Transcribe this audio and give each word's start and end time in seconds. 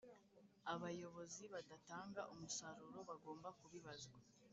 Abayobozi 0.73 1.43
badatanga 1.53 2.21
umusaruro 2.33 2.99
bagomba 3.09 3.49
kubibazwa 3.59 4.17